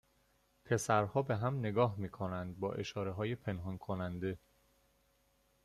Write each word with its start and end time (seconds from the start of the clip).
پسرها 0.65 1.21
به 1.21 1.35
هم 1.35 1.59
نگاه 1.59 1.95
میکنند 1.97 2.59
با 2.59 2.71
اشارههای 2.71 3.35
پنهان 3.35 3.77
کننده 3.77 4.37